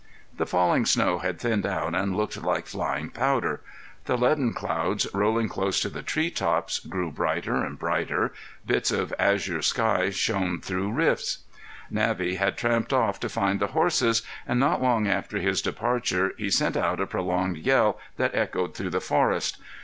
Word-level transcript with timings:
The 0.35 0.47
falling 0.47 0.87
snow 0.87 1.19
had 1.19 1.39
thinned 1.39 1.63
out 1.63 1.93
and 1.93 2.15
looked 2.17 2.41
like 2.41 2.65
flying 2.65 3.11
powder; 3.11 3.61
the 4.05 4.17
leaden 4.17 4.51
clouds, 4.51 5.05
rolling 5.13 5.47
close 5.47 5.79
to 5.81 5.89
the 5.89 6.01
tree 6.01 6.31
tops, 6.31 6.79
grew 6.79 7.11
brighter 7.11 7.57
and 7.63 7.77
brighter; 7.77 8.33
bits 8.65 8.89
of 8.89 9.13
azure 9.19 9.61
sky 9.61 10.09
shone 10.09 10.59
through 10.59 10.91
rifts. 10.91 11.43
Navvy 11.91 12.33
had 12.37 12.57
tramped 12.57 12.91
off 12.93 13.19
to 13.19 13.29
find 13.29 13.59
the 13.59 13.67
horses, 13.77 14.23
and 14.47 14.59
not 14.59 14.81
long 14.81 15.07
after 15.07 15.37
his 15.37 15.61
departure 15.61 16.31
he 16.35 16.49
sent 16.49 16.75
out 16.75 16.99
a 16.99 17.05
prolonged 17.05 17.57
yell 17.57 17.99
that 18.17 18.33
echoed 18.33 18.73
through 18.73 18.89
the 18.89 19.01
forest. 19.01 19.59